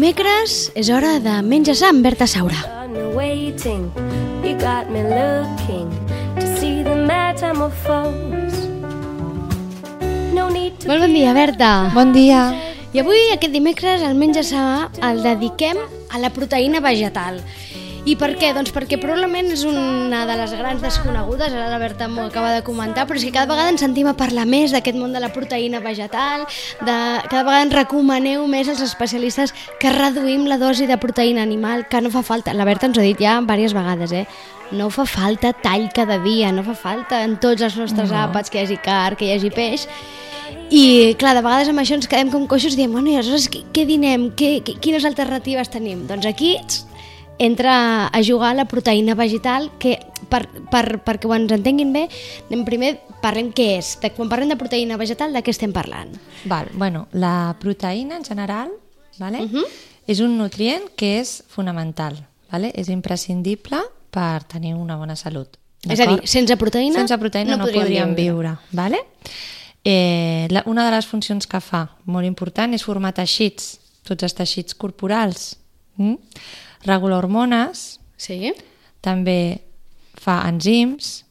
[0.00, 2.56] Dimecres és hora de Menja sa amb Berta Saura.
[10.88, 11.68] Molt bon dia, Berta.
[11.92, 12.46] Bon dia.
[12.96, 14.64] I avui, aquest dimecres, el Menja sa
[15.04, 15.76] el dediquem
[16.08, 17.42] a la proteïna vegetal.
[18.08, 18.54] I per què?
[18.56, 22.62] Doncs perquè probablement és una de les grans desconegudes, ara la Berta m'ho acaba de
[22.64, 25.28] comentar, però és que cada vegada ens sentim a parlar més d'aquest món de la
[25.34, 26.46] proteïna vegetal,
[26.80, 26.94] de,
[27.28, 32.00] cada vegada ens recomaneu més als especialistes que reduïm la dosi de proteïna animal, que
[32.00, 32.56] no fa falta.
[32.56, 34.24] La Berta ens ho ha dit ja diverses vegades, eh?
[34.72, 38.20] No fa falta tall cada dia, no fa falta en tots els nostres no.
[38.24, 39.88] àpats que hi hagi car, que hi hagi peix,
[40.70, 43.50] i clar, de vegades amb això ens quedem com coixos i diem, bueno, i aleshores
[43.50, 44.30] què, què dinem?
[44.38, 46.06] Què, què, quines alternatives tenim?
[46.08, 46.54] Doncs aquí
[47.40, 49.96] entra a jugar la proteïna vegetal que
[50.28, 52.04] per, per, perquè ho ens entenguin bé,
[52.50, 52.92] anem primer
[53.24, 53.94] parlem què és.
[54.02, 56.12] De, quan parlem de proteïna vegetal, de què estem parlant?
[56.50, 58.70] Val, bueno, la proteïna en general
[59.20, 59.42] vale?
[59.42, 59.66] Uh -huh.
[60.06, 62.16] és un nutrient que és fonamental,
[62.50, 62.72] vale?
[62.74, 63.78] és imprescindible
[64.10, 65.56] per tenir una bona salut.
[65.88, 68.56] És a dir, sense proteïna, sense proteïna no, no podríem viure.
[68.70, 68.98] Vale?
[69.82, 74.34] Eh, la, una de les funcions que fa, molt important, és formar teixits, tots els
[74.34, 75.56] teixits corporals.
[75.96, 76.16] Mm?
[76.84, 78.52] Regula hormones, Sí.
[79.00, 79.62] també
[80.20, 81.24] fa enzims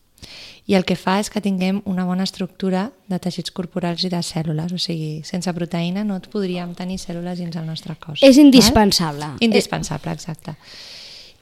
[0.70, 4.20] i el que fa és que tinguem una bona estructura de teixits corporals i de
[4.22, 8.20] cèl·lules, o sigui, sense proteïna no et podríem tenir cèl·lules dins el nostre cos.
[8.22, 9.26] És indispensable.
[9.26, 9.38] Val?
[9.42, 10.56] Indispensable, exacte.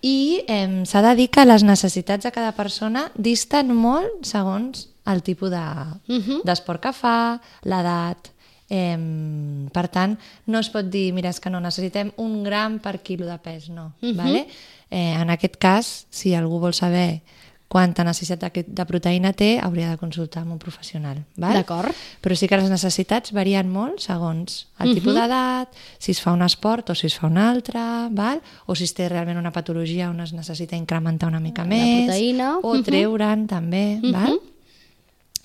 [0.01, 5.23] I eh, s'ha de dir que les necessitats de cada persona disten molt segons el
[5.23, 8.31] tipus de- d'esport de, que fa, l'edat...
[8.69, 12.99] Eh, per tant, no es pot dir, mira, és que no, necessitem un gram per
[13.01, 13.93] quilo de pes, no.
[14.01, 14.15] Mhm.
[14.17, 14.47] vale?
[14.89, 17.21] eh, en aquest cas, si algú vol saber
[17.67, 21.17] quanta necessitat de, de proteïna té, hauria de consultar amb un professional.
[21.35, 21.91] D'acord.
[22.23, 25.19] Però sí que les necessitats varien molt segons el tipus Mhm.
[25.21, 25.67] d'edat,
[25.99, 27.79] si es fa un esport o si es fa un altre,
[28.11, 28.41] val?
[28.67, 32.07] o si es té realment una patologia on es necessita incrementar una mica La més,
[32.07, 32.83] proteïna, o mhm.
[32.83, 33.99] treure'n també.
[34.13, 34.39] val?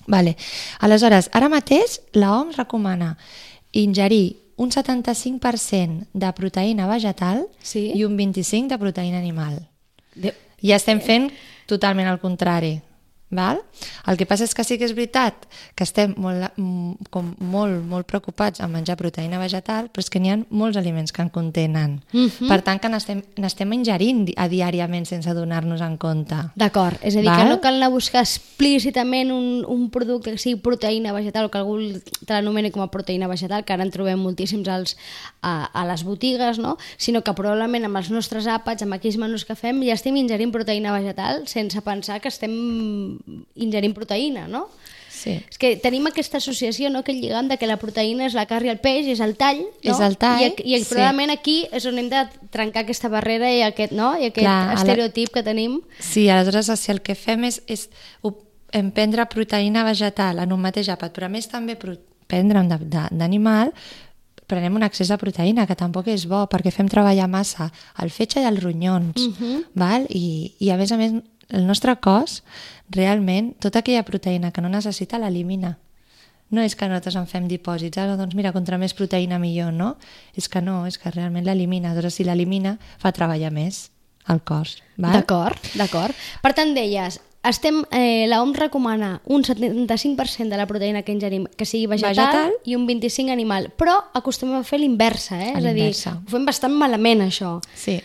[0.07, 0.35] Vale.
[0.79, 3.17] Aleshores, ara mateix la OMS recomana
[3.71, 7.91] ingerir un 75% de proteïna vegetal Sí.
[7.95, 9.59] i un 25% de proteïna animal.
[10.15, 10.33] De...
[10.61, 11.31] I estem fent
[11.67, 12.77] totalment el contrari.
[13.33, 13.61] Val?
[14.07, 17.83] El que passa és que sí que és veritat que estem molt, mm, com molt,
[17.89, 21.29] molt preocupats en menjar proteïna vegetal, però és que n'hi ha molts aliments que en
[21.29, 22.01] contenen.
[22.11, 22.47] Mhm.
[22.47, 26.35] Per tant, que n'estem n'estem ingerint a diàriament sense donar-nos en compte.
[26.55, 27.41] D'acord, és a dir, Val?
[27.41, 31.51] que no cal anar a buscar explícitament un, un producte que sigui proteïna vegetal o
[31.51, 34.95] que algú te l'anomeni com a proteïna vegetal, que ara en trobem moltíssims als,
[35.41, 36.77] a, a les botigues, no?
[36.97, 40.53] sinó que probablement amb els nostres àpats, amb aquells menús que fem, ja estem ingerint
[40.53, 42.53] proteïna vegetal sense pensar que estem
[43.55, 44.67] ingerint proteïna, no?
[45.13, 45.37] Sí.
[45.49, 46.99] És que tenim aquesta associació, no?
[46.99, 49.61] aquest lligam de que la proteïna és la carn i el peix, és el tall,
[49.61, 49.91] no?
[49.93, 50.89] És el tall, I, i sí.
[50.89, 54.13] probablement aquí és on hem de trencar aquesta barrera i aquest, no?
[54.17, 55.79] I aquest Clar, a la- estereotip que tenim.
[55.99, 57.89] Sí, aleshores si el que fem és, és
[58.21, 58.33] o-
[58.73, 61.77] em prendre proteïna vegetal en un mateix àpat, però a més també
[62.89, 63.71] de- d'animal,
[64.47, 68.41] prenem un excés de proteïna, que tampoc és bo, perquè fem treballar massa el fetge
[68.41, 69.29] i els ronyons,
[69.73, 70.05] val?
[70.09, 71.13] I, i a més a més
[71.53, 72.41] el nostre cos
[72.95, 75.77] realment tota aquella proteïna que no necessita l'elimina.
[76.53, 79.95] No és que nosaltres en fem dipòsits, ara doncs mira, contra més proteïna millor, no?
[80.37, 81.91] És que no, és que realment l'elimina.
[81.91, 83.87] Aleshores, si l'elimina, fa treballar més
[84.29, 84.77] el cos.
[84.97, 86.13] D'acord, d'acord.
[86.43, 91.47] Per tant, deies, estem, eh, la OMS recomana un 75% de la proteïna que ingerim
[91.57, 92.53] que sigui vegetal, Vegetal.
[92.63, 95.53] i un 25% animal, però acostumem a fer l'inversa, eh?
[95.57, 97.57] És a dir, ho fem bastant malament, això.
[97.75, 97.97] Sí.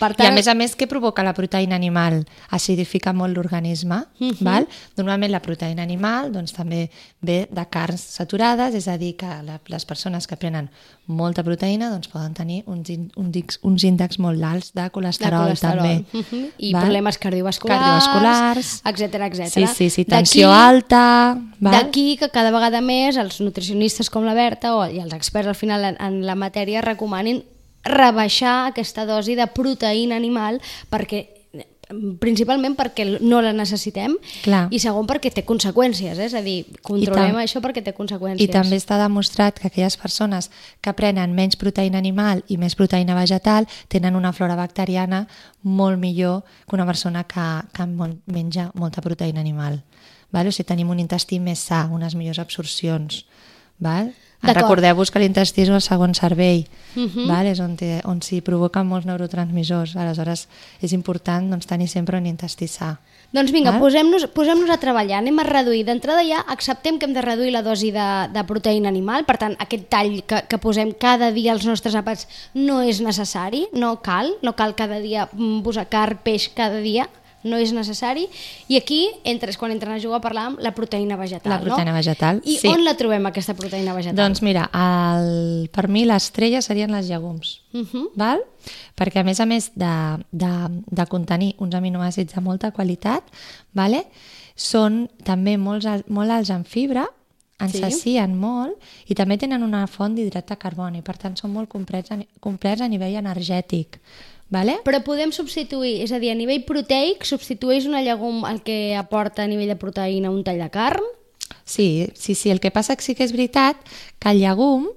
[0.00, 2.22] Per I a més a més, què provoca la proteïna animal?
[2.48, 4.38] Acidifica molt l'organisme, Mhm.
[4.40, 4.66] val?
[4.96, 6.90] Normalment la proteïna animal doncs, també
[7.20, 10.70] ve de carns saturades, és a dir, que la, les persones que prenen
[11.06, 15.42] molta proteïna doncs, poden tenir uns, in- uns, uns índexs molt alts de de colesterol,
[15.44, 15.76] colesterol.
[15.78, 16.04] també.
[16.12, 16.46] Mhm.
[16.58, 16.82] I val?
[16.82, 18.82] problemes cardiovasculars, Cardiovasculars.
[18.84, 19.66] etcètera, etcètera.
[19.68, 21.36] Sí, sí, sí, tensió alta...
[21.60, 25.54] D'aquí que cada vegada més els nutricionistes com la Berta o, i els experts al
[25.54, 27.44] final en, en la matèria recomanin
[27.84, 30.60] rebaixar aquesta dosi de proteïna animal
[30.90, 31.26] perquè
[32.20, 34.62] principalment perquè no la necessitem Clar.
[34.70, 36.28] i segon perquè té conseqüències, eh?
[36.28, 38.46] és a dir, controlem això perquè té conseqüències.
[38.46, 40.50] I també està demostrat que aquelles persones
[40.80, 45.26] que prenen menys proteïna animal i més proteïna vegetal tenen una flora bacteriana
[45.62, 47.88] molt millor que una persona que, que
[48.30, 49.82] menja molta proteïna animal.
[50.30, 50.50] Vale?
[50.50, 53.24] O sigui, tenim un intestí més sa, unes millors absorcions.
[53.80, 54.12] Val?
[54.40, 56.66] Recordeu-vos que l'intestí és el segon cervell,
[56.96, 57.26] Mhm.
[57.28, 57.46] val?
[57.46, 59.96] és on, té, on s'hi provoquen molts neurotransmissors.
[59.96, 60.48] Aleshores,
[60.80, 62.98] és important doncs, tenir sempre un intestí sa.
[63.32, 65.84] Doncs vinga, posem-nos posem a treballar, anem a reduir.
[65.86, 69.54] D'entrada ja acceptem que hem de reduir la dosi de, de proteïna animal, per tant,
[69.60, 74.32] aquest tall que, que posem cada dia als nostres àpats no és necessari, no cal,
[74.42, 77.08] no cal cada dia mm, posar car, peix cada dia,
[77.44, 78.26] no és necessari.
[78.68, 81.96] I aquí entres, quan entren a jugar, parlàvem la proteïna vegetal, La proteïna no?
[81.96, 82.68] vegetal, I sí.
[82.68, 84.16] on la trobem, aquesta proteïna vegetal?
[84.16, 88.08] Doncs mira, el, per mi l'estrella serien les llegums, Uh -huh.
[88.14, 88.40] val?
[88.96, 90.52] perquè a més a més de, de,
[90.90, 93.22] de contenir uns aminoàcids de molta qualitat,
[93.72, 94.04] vale?
[94.56, 97.06] són també molts, molt alts en fibra,
[97.60, 97.78] ens Sí.
[97.80, 98.72] sacien molt
[99.06, 102.80] i també tenen una font d'hidrat de carboni, per tant són molt complets a, complets
[102.80, 104.00] a nivell energètic.
[104.50, 104.80] Vale?
[104.84, 109.44] Però podem substituir, és a dir, a nivell proteic, substitueix una llegum el que aporta
[109.44, 111.06] a nivell de proteïna un tall de carn?
[111.64, 112.50] Sí, sí, sí.
[112.50, 113.78] El que passa que sí que és veritat
[114.18, 114.88] que al llegum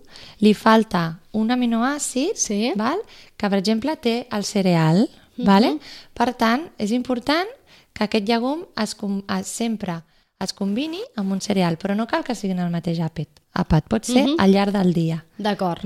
[0.42, 2.74] li falta un aminoàcid Sí.
[2.76, 2.98] val?
[3.38, 5.10] que, per exemple, té el cereal.
[5.38, 5.80] vale?
[6.14, 7.48] Per tant, és important
[7.94, 8.96] que aquest llegum es,
[9.40, 10.04] es, sempre
[10.40, 13.30] es combini amb un cereal, però no cal que siguin el mateix àpat.
[13.54, 13.88] àpat.
[13.88, 15.26] Pot ser al llarg del dia.
[15.38, 15.84] D'acord.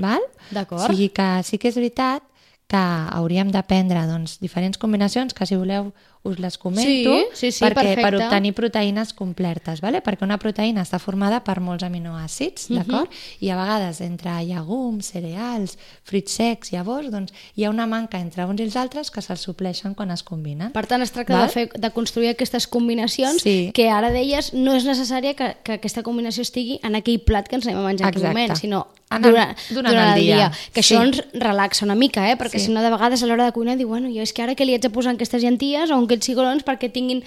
[0.50, 0.82] D'acord.
[0.82, 2.22] O sigui que sí que és veritat
[2.68, 2.80] que
[3.16, 5.92] hauríem d'aprendre doncs, diferents combinacions, que si voleu
[6.24, 10.02] us les comento, Sí, sí, sí, perquè, per obtenir proteïnes completes, vale?
[10.02, 12.76] perquè una proteïna està formada per molts aminoàcids, Mhm.
[12.78, 13.10] d'acord?
[13.40, 18.44] I a vegades entre llegums, cereals, fruits secs, llavors, doncs, hi ha una manca entre
[18.44, 20.72] uns i els altres que se'ls supleixen quan es combinen.
[20.72, 21.46] Per tant, es tracta Val?
[21.46, 23.70] de, fer, de construir aquestes combinacions Sí.
[23.72, 27.56] que ara deies no és necessària que, que aquesta combinació estigui en aquell plat que
[27.56, 30.52] ens anem a menjar en aquell moment, sinó el- durant, durant el dia.
[30.72, 30.94] Que Sí.
[30.94, 32.36] això ens relaxa una mica, eh?
[32.36, 32.66] perquè Sí.
[32.66, 34.64] si no de vegades a l'hora de cuinar diu, bueno, jo és que ara que
[34.66, 37.20] li haig de posar aquestes llenties o en aquests cigrons perquè tinguin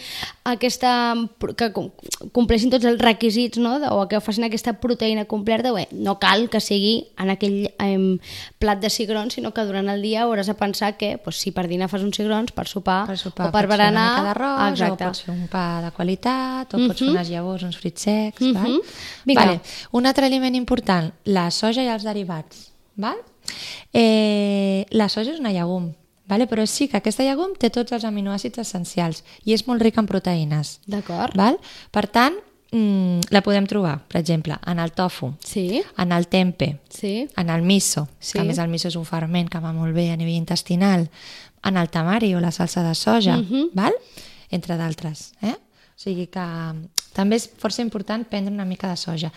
[0.50, 1.14] aquesta...
[1.56, 1.92] que com-
[2.36, 3.78] compleixin tots els requisits no?
[3.96, 8.18] O que facin aquesta proteïna completa, bé, no cal que sigui en aquell em,
[8.60, 11.68] plat de cigrons, sinó que durant el dia hauràs de pensar que pues, si per
[11.70, 14.08] dinar fas uns cigrons, per sopar, per sopar o per berenar...
[14.72, 15.06] Exacte.
[15.06, 18.42] o pots fer un pa de qualitat, o pots fer unes llavors, uns fruits secs,
[18.42, 18.54] Mhm.
[18.58, 18.80] val?
[19.26, 19.46] Vinga.
[19.46, 19.62] Vale.
[19.92, 23.18] Un altre aliment important, la soja i els derivats, val?
[23.94, 25.92] Eh, la soja és una llegum,
[26.32, 26.48] vale?
[26.48, 30.08] però sí que aquesta llegum té tots els aminoàcids essencials i és molt rica en
[30.08, 30.78] proteïnes.
[30.88, 31.36] D'acord.
[31.36, 31.58] Val?
[31.92, 32.38] Per tant,
[32.72, 37.28] mm, la podem trobar, per exemple, en el tofu, Sí, en el tempe, sí.
[37.36, 38.34] en el miso, Sí.
[38.34, 41.10] que a més el miso és un ferment que va molt bé a nivell intestinal,
[41.64, 43.70] en el tamari o la salsa de soja, Mhm.
[43.74, 43.94] val?
[44.50, 45.34] entre d'altres.
[45.42, 45.54] Eh?
[45.56, 49.32] O sigui que mm, també és força important prendre una mica de soja.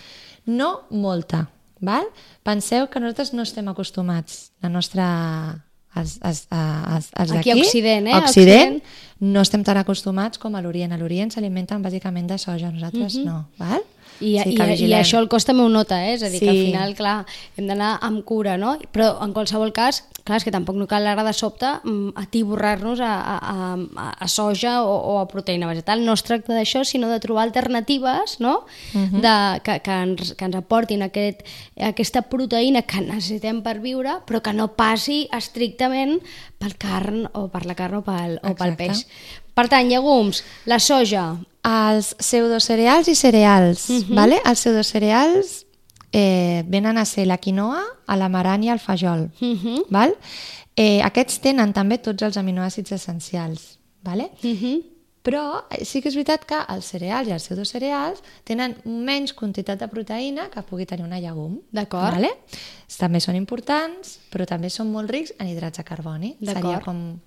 [0.47, 1.51] No molta,
[1.81, 2.05] val?
[2.43, 5.65] Penseu que nosaltres no estem acostumats, la nostra...
[5.95, 8.17] Els, els, els, els Aquí d'aquí, a Occident, eh?
[8.19, 9.31] Occident, Occident.
[9.35, 10.93] no estem tan acostumats com a l'Orient.
[10.93, 13.85] A l'Orient s'alimenten bàsicament de soja, nosaltres no, val?
[14.21, 16.15] I, Sí i, i això el cos també ho nota, eh?
[16.15, 16.67] és a dir, que al Sí.
[16.71, 17.27] final, clar,
[17.57, 18.77] hem d'anar amb cura, no?
[18.93, 23.01] Però en qualsevol cas, clar, és que tampoc no cal ara de sobte mm, atiborrar-nos
[23.01, 26.05] a, a, a, a soja o, o a proteïna vegetal.
[26.07, 28.65] No es tracta d'això, sinó de trobar alternatives no?
[28.95, 29.21] Mhm.
[29.21, 29.35] de,
[29.67, 31.43] que, que, ens, que ens aportin aquest,
[31.81, 36.21] aquesta proteïna que necessitem per viure, però que no passi estrictament
[36.59, 39.07] pel carn o per la carn o pel, o pel peix.
[39.55, 41.35] Per tant, llegums, la soja,
[41.65, 44.15] Els pseudocereals i cereals, Mhm.
[44.15, 44.41] vale?
[44.45, 45.67] Els pseudocereals
[46.13, 49.31] eh, venen a ser la quinoa, l'amarant i el fajol.
[49.41, 49.85] Mhm.
[49.91, 50.15] val?
[50.77, 53.79] Eh, aquests tenen també tots els aminoàcids essencials.
[54.03, 54.31] Vale?
[54.43, 54.83] Mhm.
[55.25, 59.79] Però eh, sí que és veritat que els cereals i els pseudocereals tenen menys quantitat
[59.81, 61.61] de proteïna que pugui tenir una llegum.
[61.73, 62.13] D'acord.
[62.13, 62.31] Vale?
[62.99, 66.37] També són importants, però també són molt rics en hidrats de carboni.
[66.45, 67.19] Seria com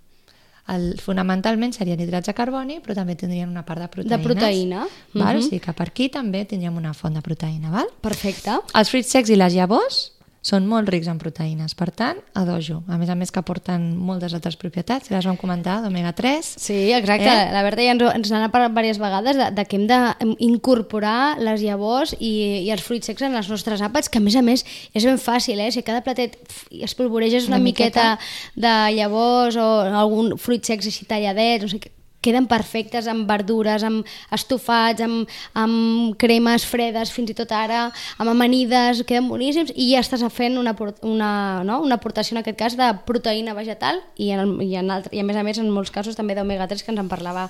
[0.74, 4.25] el, fonamentalment serien hidrats de carboni, però també tindrien una part de proteïnes.
[4.25, 4.88] proteïna.
[5.13, 5.38] Val?
[5.38, 5.39] Mhm.
[5.39, 7.71] O sigui que per aquí també tindríem una font de proteïna.
[7.71, 7.88] Val?
[8.01, 8.59] Perfecte.
[8.74, 10.12] Els fruits secs i les llavors
[10.48, 12.77] són molt rics en proteïnes, per tant, a dojo.
[12.88, 16.54] A més a més que aporten moltes altres propietats, ja les vam comentar, d'omega-3.
[16.62, 17.27] Sí, exacte.
[17.27, 17.50] Eh?
[17.51, 21.62] La Berta ja ens, ens n'ha parlat diverses vegades de, de que hem d'incorporar les
[21.66, 22.32] llavors i,
[22.63, 24.63] i els fruits secs en els nostres àpats, que a més a més
[24.96, 25.70] és ben fàcil, eh?
[25.75, 26.39] Si cada platet
[26.72, 28.63] espolvoreges una, Una una miqueta, miqueta.
[28.63, 29.68] de llavors o
[30.00, 35.29] algun fruit secs així talladets, no sé què, queden perfectes amb verdures, amb estofats, amb,
[35.57, 40.57] amb cremes fredes, fins i tot ara, amb amanides, queden boníssims i ja estàs fent
[40.59, 40.74] una,
[41.05, 41.31] una,
[41.67, 41.79] no?
[41.86, 45.27] una aportació en aquest cas de proteïna vegetal i, en i, en altre, i a
[45.27, 47.47] més a més en molts casos també d'omega-3 que ens en parlava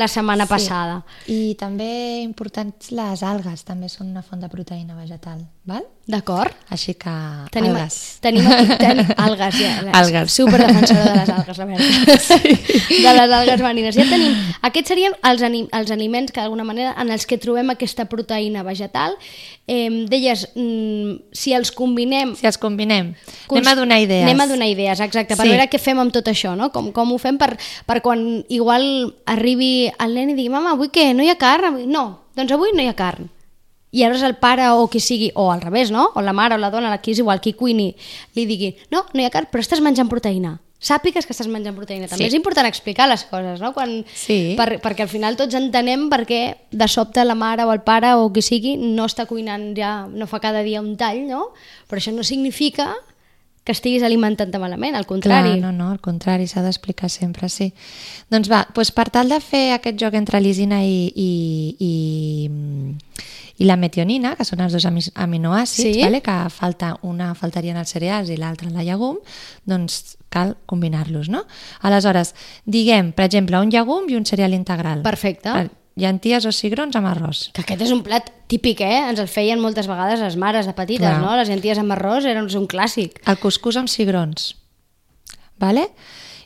[0.00, 1.02] la setmana passada.
[1.30, 5.42] I també importants les algues, també són una font de proteïna vegetal.
[5.64, 5.84] Val?
[6.06, 6.52] D'acord.
[6.68, 7.08] Així que
[7.50, 7.94] Tenim, algues.
[8.20, 9.70] tenim aquí, tenim, algues, ja.
[9.96, 10.32] Algues.
[10.36, 12.18] Super defensora de les algues, la Berta.
[12.20, 12.98] Sí.
[13.02, 13.96] De les algues marines.
[13.96, 14.34] Ja tenim,
[14.68, 18.62] aquests serien els, anim, els aliments que d'alguna manera en els que trobem aquesta proteïna
[18.66, 19.16] vegetal.
[19.66, 22.34] Eh, deies, mm, si els combinem...
[22.36, 23.14] Si els combinem,
[23.48, 24.26] cons- anem a donar idees.
[24.28, 25.54] Anem a donar idees, exacte, per Sí.
[25.54, 26.68] veure què fem amb tot això, no?
[26.74, 27.54] Com, com ho fem per,
[27.88, 28.84] per quan igual
[29.24, 31.14] arribi el nen i digui mama, avui què?
[31.16, 31.70] No hi ha carn?
[31.72, 31.86] Avui...
[31.88, 32.04] No,
[32.36, 33.30] doncs avui no hi ha carn.
[33.94, 36.08] I aleshores el pare o qui sigui, o al revés, no?
[36.18, 37.92] O la mare o la dona, qui és igual, qui cuini,
[38.34, 40.56] li digui, no, no hi ha carn, però estàs menjant proteïna.
[40.84, 42.08] Sàpigues que estàs menjant proteïna.
[42.10, 42.28] També Sí.
[42.28, 43.70] és important explicar les coses, no?
[43.72, 44.52] Quan, Sí.
[44.58, 48.10] per, perquè al final tots entenem per què de sobte la mare o el pare
[48.18, 51.52] o qui sigui no està cuinant ja, no fa cada dia un tall, no?
[51.88, 52.92] Però això no significa
[53.64, 55.54] que estiguis alimentant-te malament, al contrari.
[55.54, 57.72] Clar, no, no, al contrari, s'ha d'explicar sempre, sí.
[58.28, 62.94] Doncs va, doncs per tal de fer aquest joc entre l'isina i, i, i,
[63.58, 66.02] i la metionina, que són els dos ami- aminoàcids, Sí.
[66.02, 66.20] vale?
[66.22, 69.18] que falta, una faltaria en els cereals i l'altra en la llegum,
[69.64, 71.44] doncs cal combinar-los, no?
[71.80, 72.34] Aleshores,
[72.66, 75.02] diguem, per exemple, un llegum i un cereal integral.
[75.02, 75.52] Perfecte.
[75.52, 77.52] Per- Llenties o cigrons amb arròs.
[77.54, 79.08] Que aquest és un plat típic, eh?
[79.10, 81.20] Ens el feien moltes vegades les mares de petites, Clar.
[81.22, 81.36] no?
[81.36, 83.20] Les llenties amb arròs eren un clàssic.
[83.24, 84.56] El cuscús amb cigrons.
[85.56, 85.86] Vale?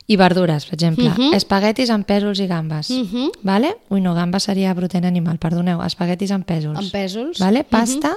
[0.09, 1.11] I verdures, per exemple.
[1.11, 1.35] Mhm.
[1.37, 2.89] Espaguetis amb pèsols i gambes.
[2.91, 3.31] Mhm.
[3.43, 3.75] Vale?
[3.91, 5.83] Ui, no, gamba seria proteïna animal, perdoneu.
[5.85, 6.79] Espaguetis amb pèsols.
[6.79, 7.39] Amb pèsols.
[7.39, 7.63] Vale?
[7.65, 8.15] Pasta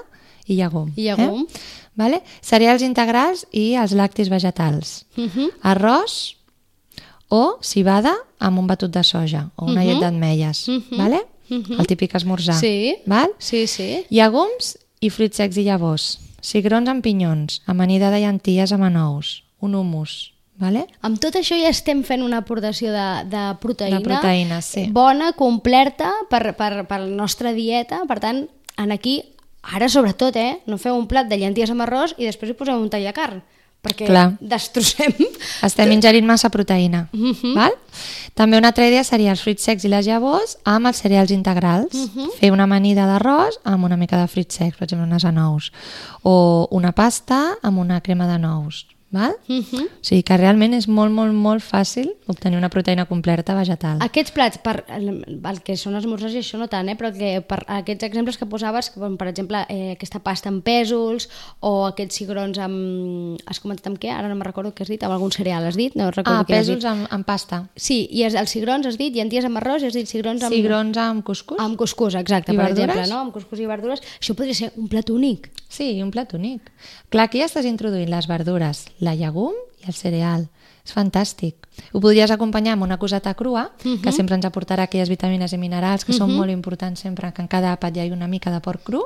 [0.48, 0.94] i llegum.
[0.96, 1.42] I llegum.
[1.42, 1.60] Eh?
[1.96, 2.22] Vale?
[2.42, 5.06] Cereals integrals i els lactis vegetals.
[5.18, 5.50] Mhm.
[5.64, 6.36] Arròs
[7.28, 10.68] o cibada amb un batut de soja o una llet d'ametlles.
[10.98, 11.22] Vale?
[11.50, 12.56] El típic esmorzar.
[12.56, 12.62] Mhm.
[12.62, 12.96] Sí.
[13.06, 13.32] Val?
[13.38, 14.06] Sí, sí.
[14.10, 16.20] Llegums i fruits secs i llavors.
[16.42, 20.86] Cigrons amb pinyons, amanida de llenties amb anous, un humus, vale?
[21.02, 24.86] Amb tot això ja estem fent una aportació de, de proteïna, De proteïna, sí.
[24.94, 28.04] bona, completa per, per, per la nostra dieta.
[28.08, 28.46] Per tant,
[28.78, 29.18] en aquí,
[29.76, 32.78] ara sobretot, eh, no feu un plat de llenties amb arròs i després hi posem
[32.80, 33.42] un tall de carn,
[33.82, 34.28] perquè Clar.
[34.40, 35.14] destrossem.
[35.68, 37.56] Estem ingerint massa proteïna, Mhm.
[37.58, 37.74] val?
[38.38, 41.94] També una altra idea seria els fruits secs i les llavors amb els cereals integrals.
[41.94, 42.30] Mhm.
[42.40, 45.72] Fer una amanida d'arròs amb una mica de fruits secs, per exemple, unes anous.
[46.24, 49.36] O una pasta amb una crema de nous, val?
[49.48, 49.86] Mhm.
[50.02, 54.00] O sigui que realment és molt, molt, molt fàcil obtenir una proteïna completa vegetal.
[54.02, 57.42] Aquests plats, per, el, el que són esmorzars i això no tant, eh, però que
[57.46, 61.28] per aquests exemples que posaves, que, per exemple, eh, aquesta pasta amb pèsols
[61.60, 63.38] o aquests cigrons amb...
[63.48, 64.12] Has comentat amb què?
[64.14, 65.96] Ara no me'n recordo què has dit, amb algun cereal has dit?
[66.00, 66.78] No recordo Ah, què has dit.
[66.78, 67.64] pèsols amb, amb pasta.
[67.76, 70.54] Sí, i els, els cigrons has dit, llenties amb arròs, i has dit cigrons amb...
[70.56, 71.60] Cigrons amb cuscús.
[71.60, 72.96] Amb cuscús, exacte, I per verdures?
[72.96, 73.20] exemple, no?
[73.28, 74.02] Amb cuscús i verdures.
[74.22, 75.52] Això podria ser un plat únic.
[75.72, 76.72] Sí, un plat únic.
[77.12, 80.48] Clar, aquí ja estàs introduint les verdures, la llegum i el cereal.
[80.82, 81.68] És fantàstic.
[81.94, 83.68] Ho podries acompanyar amb una coseta crua,
[84.02, 87.50] que sempre ens aportarà aquelles vitamines i minerals que són molt importants sempre, que en
[87.52, 89.04] cada àpat hi ha una mica de porc cru,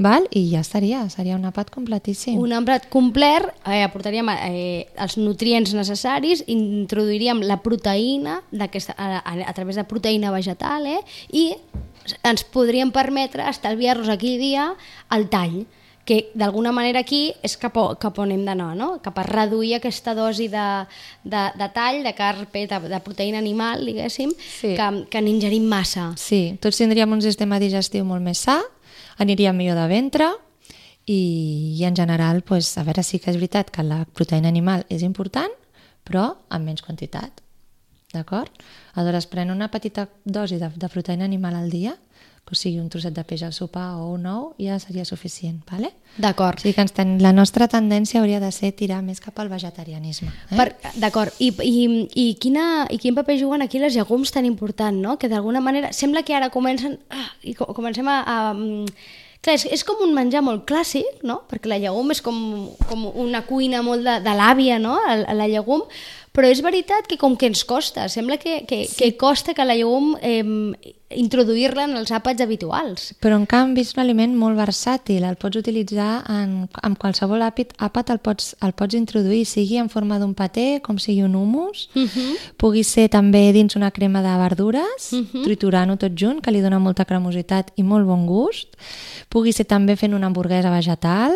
[0.00, 0.24] val?
[0.32, 2.40] i ja estaria, seria un àpat completíssim.
[2.40, 9.52] Un plat complet, eh, aportaríem eh, els nutrients necessaris, introduiríem la proteïna a, a, a
[9.52, 11.00] través de proteïna vegetal eh,
[11.32, 11.50] i
[12.24, 14.70] ens podríem permetre estalviar-nos aquell dia
[15.12, 15.66] el tall
[16.06, 19.00] que d'alguna manera aquí és cap, o, cap on hem d'anar, no?
[19.02, 20.64] cap a reduir aquesta dosi de,
[21.26, 24.76] de, de tall, de carpe, de, de proteïna animal, diguéssim, Sí.
[24.78, 26.12] que, que n'ingerim massa.
[26.16, 28.60] Sí, tots tindríem un sistema digestiu molt més sa,
[29.18, 30.30] aniríem millor de ventre
[31.10, 34.86] i, i en general, pues, a veure, sí que és veritat que la proteïna animal
[34.88, 35.50] és important,
[36.06, 37.42] però en menys quantitat.
[38.14, 38.50] D'acord?
[38.94, 41.96] Aleshores, pren una petita dosi de, de proteïna animal al dia,
[42.46, 45.90] que sigui un trosset de peix al sopar o un ou, ja seria suficient, ¿vale?
[46.22, 46.60] D'acord.
[46.60, 47.16] O sigui que ens ten...
[47.22, 50.30] la nostra tendència hauria de ser tirar més cap al vegetarianisme.
[50.30, 50.56] Eh?
[50.56, 50.68] Per,
[51.02, 51.84] D'acord, I, i,
[52.14, 55.18] i, quina, i quin paper juguen aquí les llegums tan important, no?
[55.18, 58.20] Que d'alguna manera sembla que ara comencen ah, i co comencem a...
[58.22, 58.94] a mm,
[59.42, 61.40] clar, és, és com un menjar molt clàssic, no?
[61.50, 62.38] Perquè la llegum és com,
[62.86, 65.00] com una cuina molt de, de l'àvia, no?
[65.02, 65.82] La, la llegum,
[66.36, 68.96] però és veritat que com que ens costa, sembla que, que, sí.
[68.98, 70.44] que costa que la llegum eh,
[71.16, 73.06] introduir-la en els àpats habituals.
[73.22, 77.72] Però en canvi és un aliment molt versàtil, el pots utilitzar en, en qualsevol àpit,
[77.80, 81.88] àpat el pots, el pots introduir, sigui en forma d'un paté, com sigui un hummus,
[81.94, 82.36] uh -huh.
[82.60, 85.44] pugui ser també dins una crema de verdures, uh -huh.
[85.44, 88.76] triturant-ho tot junt, que li dona molta cremositat i molt bon gust,
[89.30, 91.32] pugui ser també fent una hamburguesa vegetal,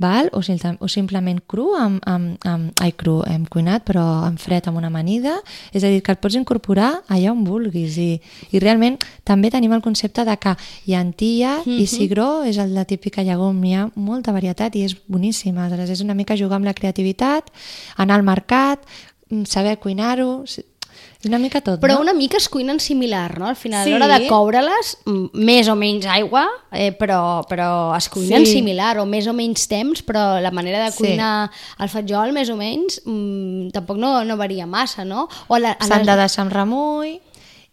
[0.00, 0.30] val?
[0.32, 4.66] O, sim o simplement cru, amb, amb, amb, ai, cru, hem cuinat, però en fred
[4.68, 5.36] amb una amanida,
[5.72, 8.10] és a dir, que el pots incorporar allà on vulguis i,
[8.50, 11.80] i realment també tenim el concepte de que llantilla mm -hmm.
[11.80, 16.00] i cigró és la típica llegum, hi ha molta varietat i és boníssima, aleshores és
[16.00, 17.50] una mica jugar amb la creativitat,
[17.96, 18.80] anar al mercat,
[19.44, 20.44] saber cuinar-ho,
[21.24, 22.00] una mica tot, Però no?
[22.00, 23.46] una mica es cuinen similar, no?
[23.46, 23.92] Al final, Sí.
[23.92, 24.96] a l'hora de coure-les,
[25.34, 28.52] més o menys aigua, eh, però, però es cuinen Sí.
[28.52, 30.98] similar, o més o menys temps, però la manera de Sí.
[30.98, 35.28] cuinar el fatjol, més o menys, mm, tampoc no, no varia massa, no?
[35.48, 35.60] S'han
[35.98, 37.20] les- de deixar amb remull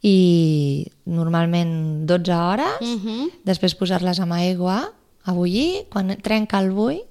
[0.01, 3.30] i normalment 12 hores, Mhm.
[3.46, 4.92] després posar-les amb aigua
[5.24, 7.01] a bullir, quan trenca el bull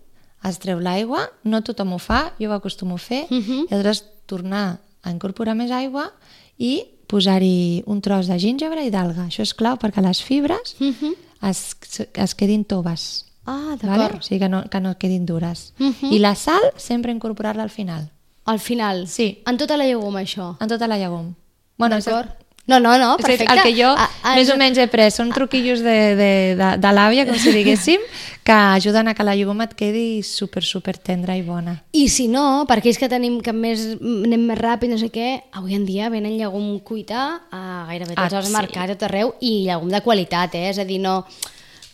[0.45, 3.67] es treu l'aigua, no tothom ho fa, jo ho acostumo a fer, Mhm.
[3.71, 6.11] i aleshores tornar a incorporar més aigua
[6.59, 9.29] i posar-hi un tros de gingebre i d'alga.
[9.31, 11.15] Això és clau perquè les fibres Mhm.
[11.43, 11.77] es,
[12.15, 13.25] es quedin toves.
[13.47, 14.03] Ah, Vale?
[14.03, 14.19] d'acord.
[14.19, 15.73] O sigui que no, que no quedin dures.
[15.79, 16.11] Mhm.
[16.13, 18.11] I la sal sempre incorporar-la al final,
[18.45, 19.09] Al final.
[19.09, 19.43] Sí.
[19.47, 20.57] En tota la llegum, això.
[20.61, 21.35] en tota la llegum.
[21.79, 22.29] Bueno, D'acord.
[22.67, 23.55] No, no, no, És a dir, perfecte.
[23.55, 26.31] El que jo Ah, ah, més és- o menys he pres són truquillos de, de,
[26.59, 28.01] de, de l'àvia, com si diguéssim,
[28.43, 31.77] que ajuden a que la llegum et quedi super, super tendra i bona.
[31.95, 35.29] I si no, per aquells que tenim que més, anem més ràpid, no sé què,
[35.55, 38.57] avui en dia venen llegum cuita a gairebé tots Ah, els sí.
[38.59, 40.69] mercats, a tot arreu, i llegum de qualitat, eh?
[40.75, 41.21] És a dir, no,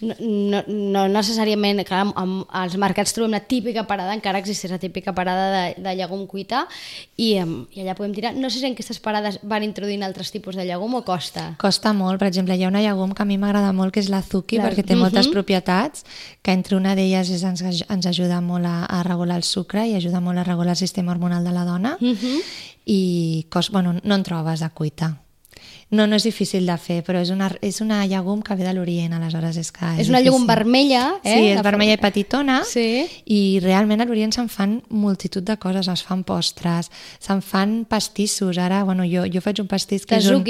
[0.03, 4.79] no, no, no necessàriament, clar, amb, als mercats trobem la típica parada, encara existeix la
[4.83, 6.67] típica parada de, de llegum cuita,
[7.17, 8.35] i, i allà podem tirar.
[8.35, 11.55] No sé si en aquestes parades van introduint altres tipus de llegum o costa.
[11.63, 14.11] Costa molt, per exemple, hi ha una llegum que a mi m'agrada molt, que és
[14.13, 15.33] la zuki, La- perquè té moltes Mhm.
[15.33, 16.05] propietats,
[16.43, 19.95] que entre una d'elles és, ens, ens ajuda molt a, a regular el sucre i
[19.95, 22.43] ajuda molt a regular el sistema hormonal de la dona, Mhm.
[22.85, 25.22] i cos, bueno, no en trobes a cuita.
[25.93, 28.73] No, no és difícil de fer, però és una, és una llegum que ve de
[28.73, 31.35] l'Orient, aleshores és que és, És una llegum vermella, eh?
[31.35, 33.05] Sí, és forma- vermella i petitona Sí.
[33.27, 36.89] i realment a l'Orient se'n fan multitud de coses, es fan postres,
[37.21, 40.43] se'n fan pastissos, ara, bueno, jo, jo faig un pastís que De és un,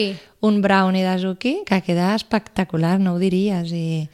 [0.42, 4.08] un brownie de zuki que queda espectacular, no ho diries i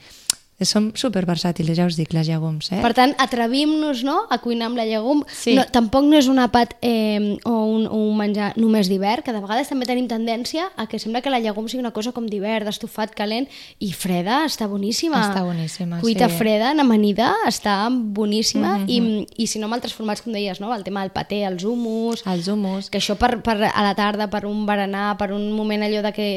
[0.66, 2.80] són super versàtils, ja us dic, les llegums, eh?
[2.82, 5.22] Per tant, atrevim-nos no, a cuinar amb la llegum.
[5.30, 5.54] Sí.
[5.54, 9.42] No, tampoc no és un àpat eh, o, un, un menjar només d'hivern, que de
[9.44, 12.66] vegades també tenim tendència a que sembla que la llegum sigui una cosa com d'hivern,
[12.66, 13.46] d'estofat calent,
[13.78, 15.22] i freda està boníssima.
[15.28, 16.40] Està boníssima, Cuita sí.
[16.42, 18.80] freda, en amanida, està boníssima.
[18.82, 18.90] Mhm.
[18.90, 20.74] I, I si no amb altres formats, com deies, no?
[20.74, 22.26] el tema del paté, els humus...
[22.26, 22.90] Els humus.
[22.90, 26.12] Que això per, per a la tarda, per un berenar, per un moment allò de
[26.16, 26.28] que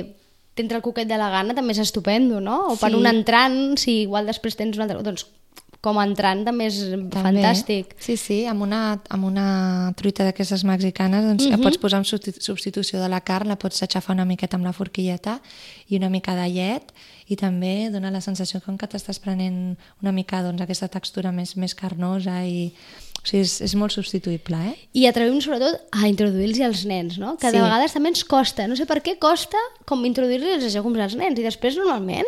[0.62, 2.68] t'entra el coquet de la gana també és estupendo, no?
[2.72, 2.96] O per Sí.
[3.02, 5.02] un entrant, si igual després tens un altre...
[5.04, 5.26] Doncs
[5.82, 7.10] com a entrant també és També.
[7.42, 7.96] fantàstic.
[7.98, 11.58] Sí, sí, amb una, amb una truita d'aquestes mexicanes doncs, Mhm.
[11.58, 14.66] uh pots posar en substi- substitució de la carn, la pots aixafar una miqueta amb
[14.66, 15.42] la forquilleta
[15.90, 16.94] i una mica de llet
[17.28, 21.58] i també dona la sensació com que t'estàs prenent una mica doncs, aquesta textura més,
[21.58, 22.76] més carnosa i
[23.24, 24.76] o sigui, és, és molt substituïble, eh?
[24.98, 27.36] I atrevim sobretot a introduir-los als nens, no?
[27.38, 27.64] Que de Sí.
[27.64, 31.38] vegades també ens costa, no sé per què costa com introduir-los els llegums als nens
[31.40, 32.26] i després normalment,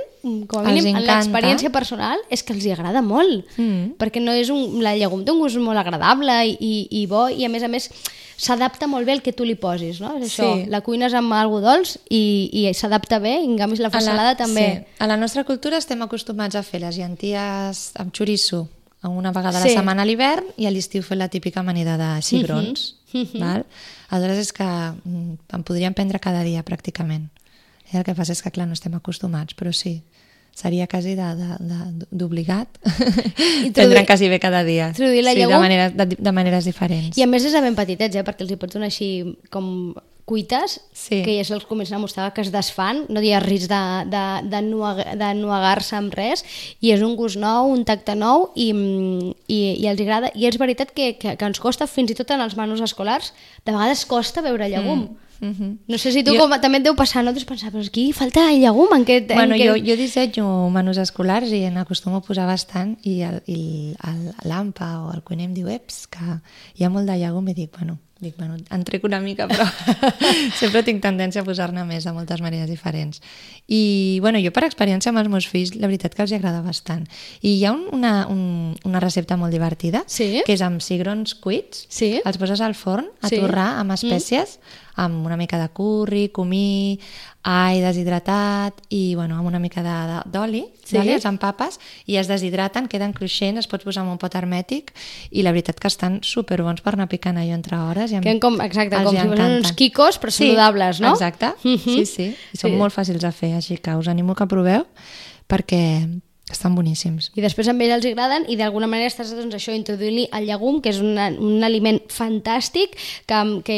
[0.48, 3.96] com a mínim en l'experiència personal, és que els hi agrada molt, Mm.
[3.98, 7.28] perquè no és un, la llegum té un gust molt agradable i, i, i bo
[7.30, 7.90] i a més a més
[8.38, 10.18] s'adapta molt bé el que tu li posis, no?
[10.18, 10.70] És això, Sí.
[10.70, 14.86] la cuines amb algo dolç i, i s'adapta bé, i en canvi la- fassalada també.
[14.86, 14.94] Sí.
[15.00, 18.68] A la nostra cultura estem acostumats a fer les llenties amb xoriço
[19.10, 19.76] una vegada a la Sí.
[19.76, 22.96] setmana a l'hivern i a l'estiu fer la típica amanida de cigrons.
[23.14, 23.40] Mhm.
[23.40, 23.66] val?
[24.10, 27.30] Aleshores és que mm, en podríem prendre cada dia pràcticament.
[27.92, 30.02] Eh, el que passa és que clar, no estem acostumats, però sí,
[30.56, 31.16] seria quasi
[32.12, 32.68] d'obligat
[33.74, 34.90] prendre'n quasi bé cada dia.
[34.90, 37.18] introduir la sí, de, maneres, de, de maneres diferents.
[37.18, 38.24] I a més és de ben petitets, eh?
[38.24, 39.94] perquè els hi pots donar així com
[40.26, 41.22] cuites, Sí.
[41.24, 44.24] que ja se'ls comencen a mostrar que es desfan, no hi ha risc de, de,
[44.50, 46.46] de, nuag- de nuagar-se amb res,
[46.80, 50.32] i és un gust nou, un tacte nou, i, mm, i, i els agrada.
[50.36, 53.34] I és veritat que, que, que ens costa, fins i tot en els menús escolars,
[53.66, 55.10] de vegades costa veure llegum.
[55.44, 55.80] Mhm.
[55.92, 57.34] No sé si tu Jo- com, també et deu passar, no?
[57.34, 59.18] Doncs pensar, però aquí falta llegum, en què...
[59.28, 59.66] En Bueno, què...
[59.68, 63.18] jo, jo dissenyo menús escolars i en acostumo a posar bastant i
[64.48, 66.40] l'AMPA o el cuiner em diu, eps, que
[66.80, 69.66] hi ha molt de llegum i dic, bueno, dic, bueno, en trec una mica, però
[70.60, 73.22] sempre tinc tendència a posar-ne més de moltes maneres diferents.
[73.68, 77.06] I, bueno, jo per experiència amb els meus fills, la veritat que els agrada bastant.
[77.42, 80.42] I hi ha un, una, un, una recepta molt divertida, Sí?
[80.46, 82.16] que és amb cigrons cuits, Sí.
[82.26, 83.40] els poses al forn a Sí.
[83.40, 84.60] torrar amb espècies,
[84.96, 87.00] amb una mica de curri, comí,
[87.44, 89.82] all deshidratat i bueno, amb una mica
[90.26, 90.98] d'oli, Sí.
[90.98, 91.16] vale?
[91.16, 94.92] els empapes i es deshidraten, queden cruixents, es pots posar en un pot hermètic
[95.32, 98.12] i la veritat que estan superbons per anar picant allò entre hores.
[98.12, 101.14] I Queden com, exacte, els com si fossin uns quicos, però saludables, no?
[101.14, 101.78] Exacte, Mhm.
[101.80, 102.36] sí, sí.
[102.54, 102.78] I són Sí.
[102.78, 104.86] molt fàcils de fer, així que us animo que proveu
[105.48, 106.22] perquè
[106.56, 107.32] estan boníssims.
[107.36, 110.94] I després ells els agraden i d'alguna manera estàs doncs, això introduint-li el llegum, que
[110.94, 112.96] és un, un aliment fantàstic,
[113.30, 113.78] que, que,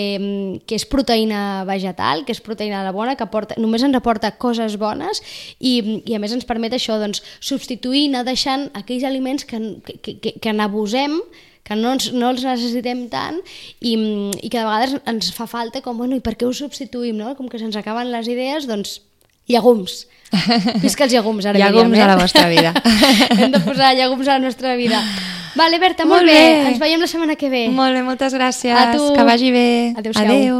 [0.67, 4.33] que és proteïna vegetal, que és proteïna de la bona, que aporta, només ens aporta
[4.37, 5.23] coses bones
[5.59, 9.61] i, i a més ens permet això, doncs, substituir, anar deixant aquells aliments que,
[10.01, 11.19] que, que, que n'abusem
[11.65, 13.39] que no, ens, no els necessitem tant
[13.81, 17.17] i, i que de vegades ens fa falta com, bueno, i per què ho substituïm,
[17.17, 17.33] no?
[17.37, 18.99] Com que se'ns acaben les idees, doncs
[19.49, 20.03] llegums.
[20.81, 22.03] Visca els llegums, ara Llegums diríem, eh?
[22.03, 22.73] a la vostra vida.
[23.39, 25.01] Hem de posar llegums a la nostra vida.
[25.55, 26.39] Vale, Berta, molt, Molt bé.
[26.39, 26.69] bé.
[26.73, 27.67] Ens veiem la setmana que bé.
[27.71, 28.75] Molt bé, moltes gràcies.
[28.75, 29.13] A tu.
[29.15, 29.67] Que vagi bé.
[29.95, 30.25] Adéu-siau.
[30.25, 30.57] Adéu.